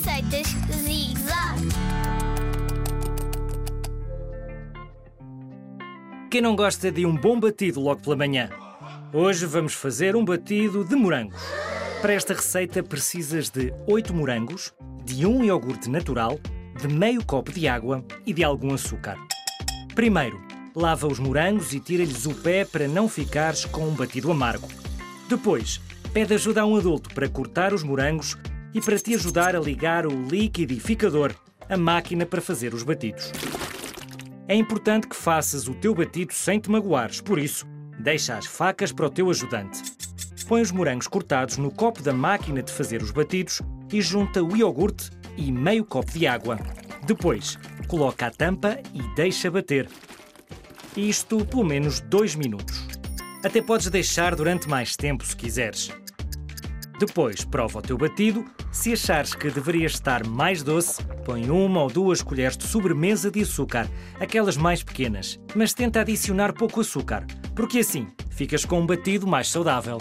[0.00, 1.68] Receitas Zig Zag.
[6.30, 8.48] Quem não gosta de um bom batido logo pela manhã?
[9.12, 11.38] Hoje vamos fazer um batido de morangos.
[12.00, 14.72] Para esta receita precisas de 8 morangos,
[15.04, 16.40] de um iogurte natural,
[16.80, 19.18] de meio copo de água e de algum açúcar.
[19.94, 20.40] Primeiro,
[20.74, 24.66] lava os morangos e tira-lhes o pé para não ficares com um batido amargo.
[25.28, 25.78] Depois,
[26.14, 28.34] pede ajuda a um adulto para cortar os morangos
[28.74, 31.34] e para te ajudar a ligar o liquidificador,
[31.68, 33.32] a máquina para fazer os batidos.
[34.48, 37.66] É importante que faças o teu batido sem te magoares, por isso,
[37.98, 39.80] deixa as facas para o teu ajudante.
[40.48, 44.56] Põe os morangos cortados no copo da máquina de fazer os batidos e junta o
[44.56, 46.58] iogurte e meio copo de água.
[47.06, 49.88] Depois, coloca a tampa e deixa bater.
[50.96, 52.84] Isto pelo menos 2 minutos.
[53.44, 55.92] Até podes deixar durante mais tempo se quiseres.
[57.00, 58.44] Depois, prova o teu batido.
[58.70, 63.40] Se achares que deveria estar mais doce, põe uma ou duas colheres de sobremesa de
[63.40, 63.88] açúcar,
[64.20, 69.48] aquelas mais pequenas, mas tenta adicionar pouco açúcar, porque assim ficas com um batido mais
[69.48, 69.96] saudável.